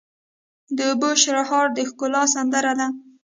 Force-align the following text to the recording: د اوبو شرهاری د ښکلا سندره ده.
د 0.77 0.79
اوبو 0.91 1.09
شرهاری 1.21 1.71
د 1.75 1.79
ښکلا 1.89 2.23
سندره 2.33 2.73
ده. 2.79 2.87